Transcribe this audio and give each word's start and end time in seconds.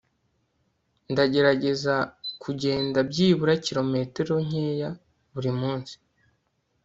Ndagerageza 1.11 1.95
kugenda 2.43 2.97
byibura 3.09 3.53
kilometero 3.65 4.33
nkeya 4.45 4.89
buri 5.33 5.51
munsi 5.59 5.93